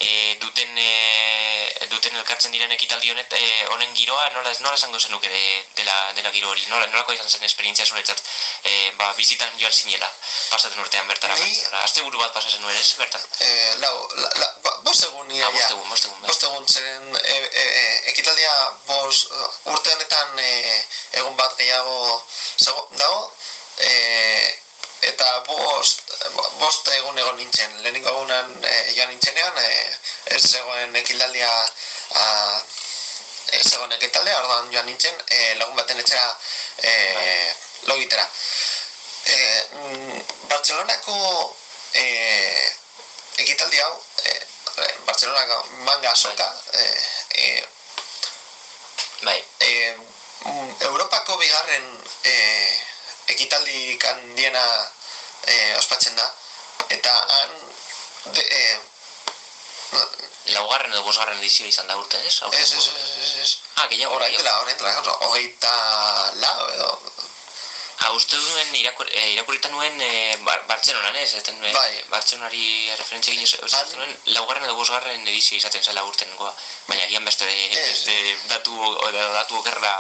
[0.04, 5.30] e, duten e, duten elkartzen diren ekitaldi honet e, honen giroa nola nola esango zenuke
[5.32, 5.42] de,
[5.80, 8.22] dela dela giro hori nola nolako izan zen esperientzia zuretzat
[8.64, 10.10] e, ba bizitan joan zinela
[10.52, 11.84] pasatzen urtean bertara Ni- Bartzelonara.
[11.88, 15.50] asteburu bat pasa zenuen ez bertan Eh, lau, la, la, ba, bost egun Ah, ia,
[15.50, 15.70] bost ja.
[15.76, 16.28] egun, bost egun, bai.
[16.30, 18.54] Bost egun zeren e, e, e, ekitaldia
[18.88, 19.32] bost,
[19.72, 20.52] urte honetan e,
[21.22, 21.96] egun bat gehiago
[22.66, 23.24] zego, dago,
[23.90, 23.94] e,
[25.10, 26.03] eta bost,
[26.64, 27.74] bost egun egon nintzen.
[27.84, 29.72] Lehenengo egunan e, joan nintzenean, e,
[30.36, 31.50] ez zegoen ekitaldia
[32.20, 32.28] a,
[33.58, 36.30] ez zegoen ekitaldia, orduan joan nintzen, e, lagun baten etxera
[36.92, 36.94] e,
[37.90, 38.24] logitera.
[39.34, 39.38] E,
[40.52, 41.18] Bartzelonako
[42.00, 42.06] e,
[43.44, 44.38] ekitaldi hau, e,
[45.10, 46.48] Bartzelonako manga soka,
[46.80, 46.88] e,
[47.44, 47.50] e,
[49.24, 49.74] bai e,
[50.88, 51.92] Europako bigarren
[52.28, 52.34] e,
[53.36, 54.64] ekitaldi handiena
[55.48, 56.32] e, ospatzen da,
[56.98, 57.52] eta han
[58.34, 58.80] de, e,
[60.54, 62.88] laugarren edo bosgarren edizioa izan da urte ez ez, ez,
[63.24, 64.38] ez, ez, ah gehiago gehiago.
[64.42, 65.74] dela, orain dela, hogeita
[66.44, 66.90] lau edo,
[68.04, 72.02] Ah, uste nuen irakur, e, irakurrita nuen e, bar, Bartzelonan ez, ez nuen Bai.
[72.12, 72.66] Bartzelonari
[73.00, 76.52] referentzia egin Han- ez nuen laugarren edo bosgarren edizio izaten zela urtengoa,
[76.90, 77.86] baina gian beste, Ez.
[77.88, 78.18] beste
[78.50, 78.76] datu,
[79.08, 79.94] edo datu okerra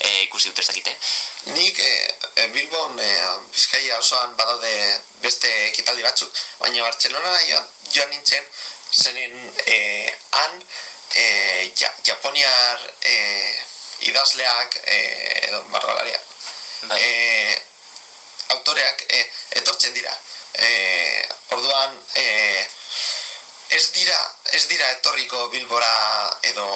[0.00, 0.96] e, ikusi dut ez dakit, eh?
[1.56, 1.90] Nik e,
[2.34, 3.08] e, Bilbon e,
[3.56, 4.74] Bizkaia osoan badaude
[5.24, 8.44] beste ekitaldi batzuk, baina Bartzelona joan, joan nintzen,
[8.92, 9.80] zeren e,
[10.42, 11.26] han e,
[11.72, 13.16] ja, Japoniar e,
[14.12, 15.00] idazleak e,
[15.48, 16.25] edo margolariak
[16.82, 17.62] Bai, e,
[18.48, 19.20] autoreak e,
[19.60, 20.12] etortzen dira.
[20.52, 22.68] E, orduan e,
[23.76, 24.18] ez dira
[24.52, 25.90] ez dira etorriko Bilbora
[26.42, 26.66] edo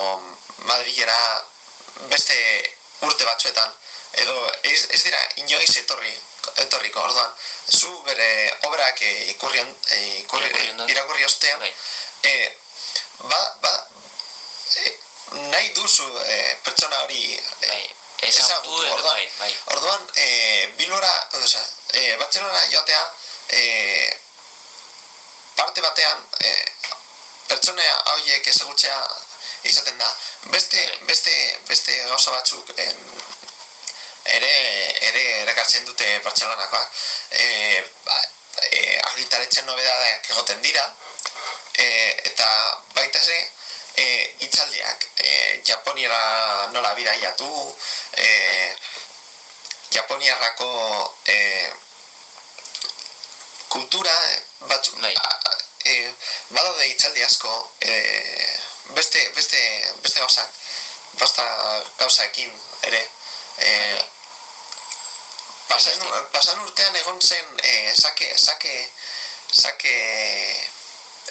[0.66, 1.18] Madrilera
[2.10, 2.36] beste
[3.06, 3.72] urte batzuetan.
[4.12, 6.12] Edo ez, ez dira inoiz etorri
[6.64, 7.00] etorriko.
[7.06, 7.30] Orduan
[7.70, 8.30] zu bere
[8.66, 10.50] obrak e, ikurri, on- e, ikurri,
[10.88, 12.34] Irakurri ostean e,
[13.20, 13.72] ba, ba,
[14.82, 14.98] e,
[15.52, 17.38] nahi duzu e, pertsona hori.
[17.60, 17.80] E,
[18.28, 19.52] ezagutu edo, orduan, bai, bai.
[19.74, 20.26] orduan e,
[20.76, 23.02] Bilbora, oza, e, Bartzelona joatea,
[23.48, 23.62] e,
[25.56, 26.52] parte batean, e,
[27.50, 28.98] pertsonea hauiek ezagutzea
[29.70, 30.10] izaten da.
[30.54, 31.34] Beste, beste,
[31.68, 33.00] beste gauza batzuk en,
[34.36, 34.52] ere,
[35.08, 37.00] ere erakartzen dute Bartzelonakoak.
[37.30, 37.46] E,
[38.04, 38.20] ba,
[38.68, 40.84] e, argitaretzen nobedadeak egoten dira,
[41.76, 41.88] e,
[42.32, 42.48] eta
[42.94, 43.40] baita ze,
[44.04, 44.06] e,
[44.46, 45.30] itzaldiak, e,
[45.68, 46.20] Japoniara
[46.72, 47.50] nola bidaiatu,
[48.16, 48.28] e,
[49.92, 50.70] Japoniarrako
[51.26, 51.38] e,
[53.68, 55.14] kultura e, batzu, Bai.
[55.16, 56.14] a- e,
[56.50, 57.92] badaude itzaldi asko, e,
[58.96, 59.60] beste, beste,
[60.02, 60.50] beste gauzak,
[61.20, 61.44] basta
[61.98, 62.52] gauzaekin
[62.88, 63.02] ere,
[63.58, 63.70] e,
[65.68, 65.98] pasan,
[66.32, 68.74] pasan urtean egon zen e, sake, sake,
[69.52, 69.94] sake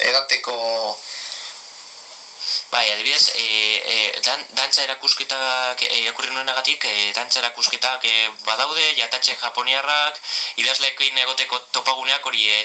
[0.09, 0.55] edateko
[2.71, 3.45] Bai, adibidez, e,
[3.93, 8.13] e, dan, dantza erakusketak e, irakurri nuenagatik, e, dantza erakusketak e,
[8.45, 10.19] badaude, jatatxe japoniarrak,
[10.61, 12.59] idazleekin egoteko topaguneak hori e,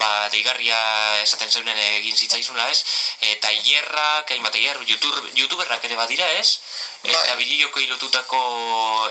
[0.00, 0.78] ba, deigarria
[1.22, 2.80] esaten zeunen egin zitzaizuna ez,
[3.20, 6.60] e, tailerrak, hainbat tailer, YouTube, youtuberrak ere badira ez,
[7.02, 7.40] eta Bai.
[7.44, 8.40] bideoko ilotutako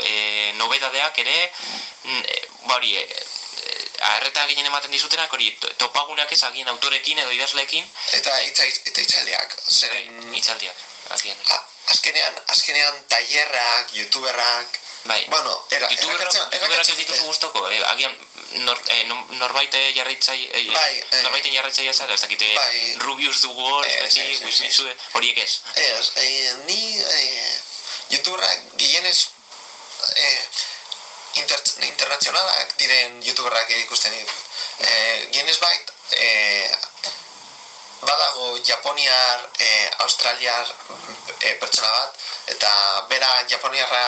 [0.02, 0.16] e,
[0.58, 1.38] nobedadeak ere,
[2.04, 3.06] mm, e, ba hori, e,
[4.10, 9.02] arreta gehien ematen dizutenak hori to- topaguneak ez agian autorekin edo idazleekin eta itzaiz, eta
[9.02, 9.56] itzaldiak.
[9.70, 10.76] Zeren, hitzaldiak
[11.10, 18.16] agian a- azkenean, azkenean tailerrak, youtuberrak, bai bueno, era, youtuberrak ez dituzu gustoko eh, agian
[18.66, 21.22] nor, eh, no- norbait eh, jarraitzai eh, Bai, eh.
[21.24, 22.96] norbaiten jarraitzailea zara ez dakite Bai.
[22.98, 27.62] Rubius dugu hor Ez, ez, Wismitsu, horiek ez Ez, eh, ni eh,
[28.10, 29.18] youtuberrak gehienez
[30.16, 30.48] eh,
[31.42, 34.46] inter, internazionalak diren youtuberrak ikusten ditut.
[34.80, 36.72] Eh, gehienez bait, eh,
[38.02, 40.68] badago japoniar, eh, australiar
[41.40, 42.16] eh, pertsona bat,
[42.56, 42.72] eta
[43.10, 44.06] bera japoniarra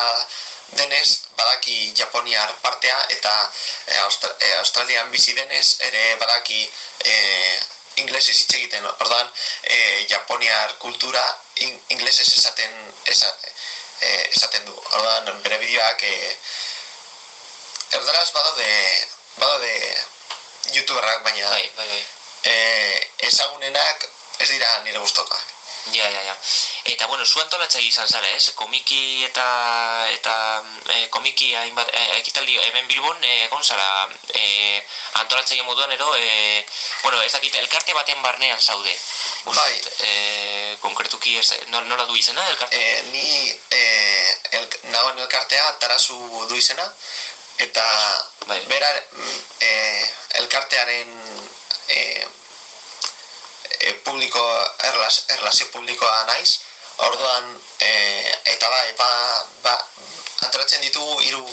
[0.79, 3.33] denez, badaki japoniar partea, eta
[3.87, 6.63] eh, Austra eh, Australian bizi denez, ere badaki
[7.03, 7.59] eh,
[7.95, 9.31] inglesez hitz egiten, ordan
[9.63, 11.23] eh, japoniar kultura
[11.65, 13.33] in, inglesez esaten, esa,
[13.99, 14.75] eh, esaten du.
[14.99, 16.37] Ordan bere bideoak eh,
[17.91, 18.71] erdaraz badaude,
[19.37, 19.73] badaude
[20.73, 22.03] youtuberrak, baina bai bai bai
[22.43, 22.99] eh,
[23.29, 24.07] ezagunenak
[24.39, 25.49] ez dira nire gustokoak.
[25.89, 26.35] Ja, ja, ja.
[26.83, 28.51] Eta, bueno, zu antolatzaile izan zara, ez?
[28.53, 29.45] Komiki eta,
[30.13, 30.33] eta
[30.93, 34.83] e, komiki hainbat, e, ekitaldi hemen Bilbon e, egon zara e,
[35.23, 36.65] antolatzaile moduan ero, e,
[37.01, 38.93] bueno, ez dakit, elkarte baten barnean zaude.
[39.45, 39.81] Uste Bai.
[40.05, 42.77] E, konkretuki, ez, nola du izena, elkarte?
[42.77, 46.85] Eh, ni eh, el, nagoen elkartea tarazu du izena,
[47.65, 47.85] eta
[48.47, 48.59] Bai.
[48.67, 48.89] bera
[49.59, 50.03] eh,
[50.41, 51.11] elkartearen
[51.87, 52.27] eh,
[53.79, 54.41] eh, publiko,
[54.89, 56.59] erlaz, erlazio publikoa naiz,
[56.97, 59.09] orduan, eh, eta bai, ba,
[59.63, 59.75] ba,
[60.47, 61.45] antolatzen ditugu hiru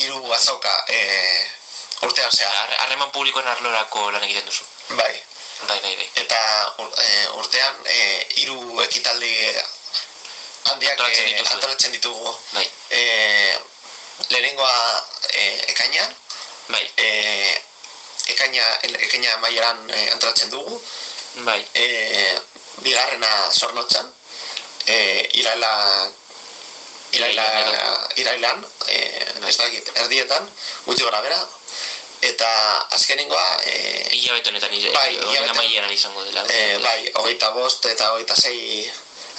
[0.00, 1.50] hiru azauka eh,
[2.02, 4.64] urtean zehar, Har- Harreman publikoen arlorako lan egiten duzu.
[4.96, 5.22] bai.
[5.68, 6.06] Bai, bai, bai.
[6.22, 6.38] eta
[6.80, 9.32] ur- eh, urtean eh, hiru ekitaldi
[10.70, 11.52] handiak Antolatzen dituzue.
[11.54, 12.38] antolatzen ditugu.
[12.52, 13.02] Bai, E,
[14.28, 16.14] lehenengoa e, ekainan,
[16.68, 17.08] bai, e,
[18.28, 20.80] ekaina, ekaina maieran e, antolatzen dugu,
[21.46, 21.60] bai.
[21.74, 22.38] e,
[22.82, 24.12] bigarrena zornotzan,
[24.86, 25.72] e, iraila,
[27.12, 27.46] iraila,
[28.16, 28.98] Irailan e,
[29.48, 30.46] ez dakit, erdietan,
[30.86, 31.40] gutxi gora bera,
[32.22, 32.50] eta
[32.96, 36.44] azkenengoa, e, Hilabete honetan, bai, Bai, izango dela.
[36.48, 38.90] e, bai, hogeita bost eta hogeita sei,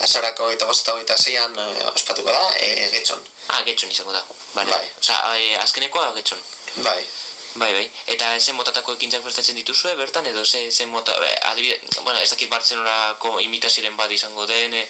[0.03, 4.23] azarako hogeita bost eta zeian e, ospatuko da, e, getxon, Ah, getxon izango da.
[4.53, 4.71] Vale.
[4.71, 4.91] Bai.
[4.99, 6.39] Osa, e, azkenekoa getxon.
[6.75, 7.05] bai.
[7.53, 7.91] Bai, bai.
[8.07, 12.29] Eta zen motatako ekintzak prestatzen dituzue bertan edo ze zen mota, eh, adibide, bueno, ez
[12.29, 14.87] dakit Bartzelonako imitaziren bat izango den, e,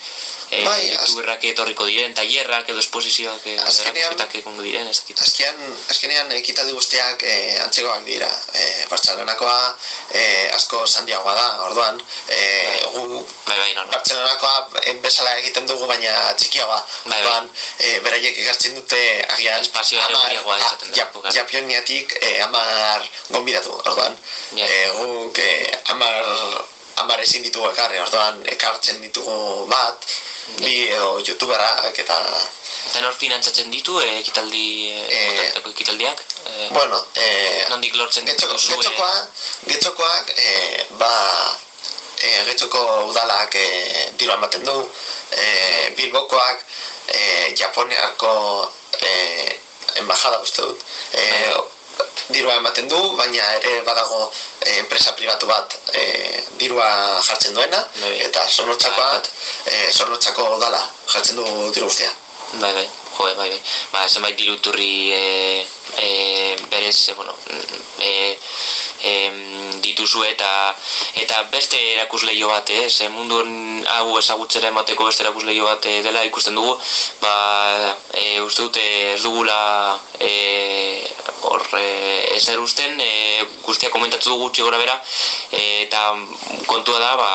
[0.52, 5.22] e, Bai, youtuberrak etorriko diren, tailerrak edo esposizioak erakusketak egongo diren, ez dakit.
[5.24, 8.28] Azkenean, azkenean ekitaldi guztiak e, antzekoak dira.
[8.54, 9.58] E, Bartzelonakoa
[10.12, 10.24] e,
[10.58, 12.02] asko sandiagoa da, orduan.
[12.28, 12.42] E,
[12.94, 13.06] gu
[13.48, 13.94] Bai, bai, normal.
[13.96, 16.82] Bartzelonakoa e, bezala egiten dugu, baina txikiagoa.
[17.06, 17.22] Bai, bai.
[17.22, 19.02] Orduan, e, beraiek ekartzen dute
[19.38, 21.32] agian ere hamar- handiagoa izaten da, Jap- bukan.
[21.36, 24.18] Japioniatik e, amar gonbidatu, orduan.
[24.60, 24.68] Ja.
[24.68, 25.50] E, guk e,
[25.96, 26.24] amar,
[26.96, 30.06] amar ezin ditugu ekarri, orduan ekartzen ditugu bat,
[30.60, 32.18] bi edo youtuberak eta
[32.82, 36.24] Eta nor finantzatzen ditu e, ekitaldi, e, motatako ekitaldiak?
[36.50, 38.72] E, Bueno, eh, nondik lortzen Getxoko, duzu?
[38.74, 39.28] getxokoa,
[39.70, 41.12] getxokoak, eh, ba,
[42.22, 44.90] eh, getxoko udalak eh, diru ematen du,
[45.30, 46.66] eh, bilbokoak,
[47.08, 48.34] eh, japoniako
[49.00, 49.60] eh,
[50.02, 51.54] embajada uste dut, eh,
[52.30, 54.32] dirua ematen du, baina ere badago
[54.66, 56.88] eh, enpresa pribatu bat eh, dirua
[57.28, 58.16] jartzen duena, Bai.
[58.28, 59.30] eta zornotzakoa, Bai, bat.
[59.66, 62.12] eh, zornotzako udala jartzen du diru guztia.
[62.54, 62.90] Bai, bai.
[63.18, 63.62] Jo, bai, bai.
[63.92, 67.36] Ba, zenbait diruturri e, e, berez, e, bueno,
[68.00, 68.38] e,
[69.04, 69.14] e,
[69.82, 70.50] dituzu eta
[71.22, 72.90] eta beste erakusleio bat, eh?
[72.90, 73.42] Ze mundu
[73.96, 76.78] hau ezagutzera emateko beste erakusleio bat e, dela ikusten dugu,
[77.22, 77.34] ba,
[78.14, 80.32] e, uste dute ez dugula e,
[81.50, 81.88] hor e,
[82.38, 84.98] ezer usten, e, guztia komentatu dugu gutxi gora bera,
[85.52, 86.14] e, eta
[86.70, 87.32] kontua da, ba,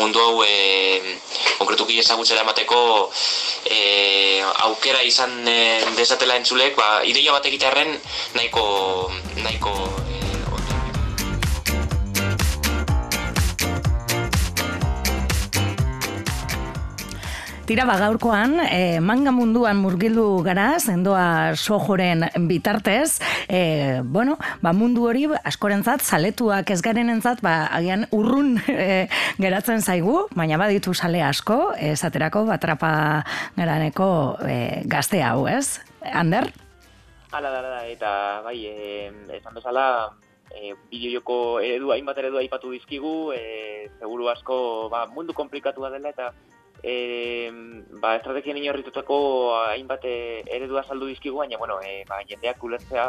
[0.00, 1.18] mundu hau e,
[1.58, 3.10] konkretuki ezagutzera emateko
[3.68, 5.58] e, aukera izan e,
[6.00, 7.96] dezatela entzulek, ba, ideia bat egitearen
[8.34, 8.66] nahiko,
[9.44, 9.74] nahiko
[17.64, 25.06] Tira ba gaurkoan, e, manga munduan murgildu gara, zendoa sojoren bitartez, e, bueno, ba mundu
[25.08, 29.08] hori askorentzat, zaletuak ez garenentzat, ba agian urrun e,
[29.40, 32.92] geratzen zaigu, baina baditu sale asko, esaterako batrapa
[33.56, 34.10] garaneko
[34.44, 35.80] e, gazte hau, ez?
[36.04, 36.52] Ander?
[37.32, 38.10] Hala, da, da, eta
[38.44, 39.08] bai, e,
[39.40, 39.86] esan bezala,
[40.52, 44.58] e, bideojoko eredu, hainbat eredu aipatu dizkigu, e, seguru asko
[44.92, 46.34] ba, mundu komplikatua dela, eta
[46.84, 47.50] e,
[48.00, 49.16] ba, estrategian inorritutako
[49.56, 53.06] hainbat eh, eredua saldu dizkigu, baina, bueno, e, ba, jendeak ulertzea,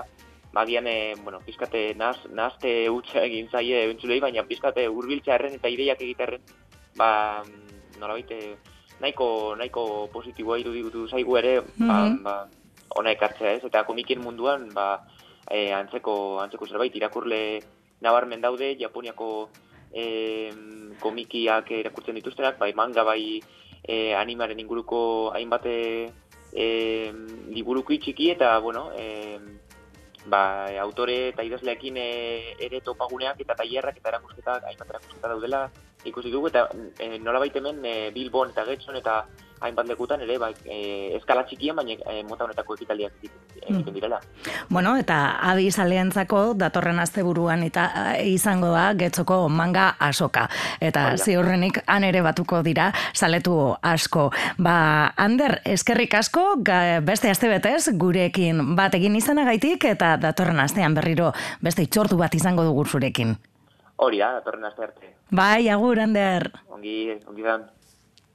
[0.55, 5.71] magian, e, bueno, pizkate naz, nazte utxa egin zaie entzulei, baina pizkate urbiltzea erren eta
[5.71, 6.45] ideiak egiterren,
[6.95, 7.43] ba,
[7.99, 8.39] nola baite,
[9.03, 9.27] nahiko,
[9.59, 9.83] nahiko
[10.13, 12.23] positiboa iruditu zaigu ere, mm -hmm.
[12.23, 12.37] ba,
[12.95, 15.03] ona ekartzea ez, eta komikin munduan, ba,
[15.51, 17.59] e, antzeko, antzeko zerbait, irakurle
[17.99, 19.49] nabarmen daude, Japoniako
[19.91, 20.51] e,
[21.01, 23.41] komikiak irakurtzen dituztenak, bai manga, bai
[23.87, 26.09] e, animaren inguruko hainbat e,
[27.51, 29.39] liburuko txiki eta bueno, e,
[30.25, 32.09] ba, autore eta idazleekin e,
[32.67, 35.65] ere topaguneak eta tailerrak eta erakusketak hainbat erakusketa daudela
[36.05, 36.67] ikusi dugu eta
[36.99, 39.25] e, nola hemen e, Bilbon eta Getxon eta
[39.61, 43.93] hainbat lekutan ere bai, e, eskala txikian, baina e, mota honetako ekitaldiak egiten mm.
[43.95, 44.19] direla.
[44.69, 47.87] Bueno, eta adi alientzako datorren asteburuan eta
[48.23, 50.47] izango da getzoko manga asoka.
[50.79, 54.29] Eta ziurrenik han ere batuko dira saletu asko.
[54.57, 56.45] Ba, Ander, eskerrik asko,
[57.07, 62.67] beste aste betez, gurekin bat egin izanagaitik eta datorren astean berriro beste itxortu bat izango
[62.67, 63.37] dugu zurekin.
[63.95, 65.13] Hori da, datorren aste arte.
[65.31, 66.49] Bai, agur, Ander.
[66.75, 66.97] Ongi,
[67.29, 67.69] ongi dan.